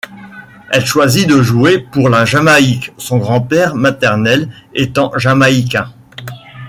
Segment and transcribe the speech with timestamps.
[0.71, 5.93] Elle choisit de jouer pour la Jamaïque, son grand-père maternel étant Jamaïcain.